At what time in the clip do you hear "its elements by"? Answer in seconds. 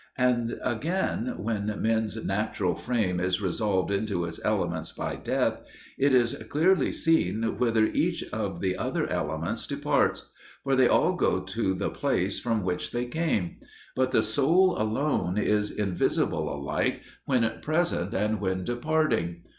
4.25-5.15